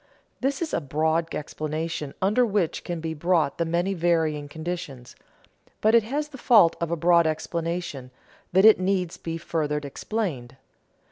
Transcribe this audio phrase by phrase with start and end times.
[0.41, 5.15] _This is a broad explanation under which can be brought the many varying conditions;
[5.79, 8.09] but it has the fault of a broad explanation,
[8.51, 10.57] that it needs be further explained.